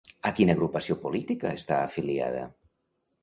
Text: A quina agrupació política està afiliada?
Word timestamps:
A 0.27 0.29
quina 0.37 0.53
agrupació 0.55 0.95
política 1.03 1.53
està 1.59 1.77
afiliada? 1.89 2.47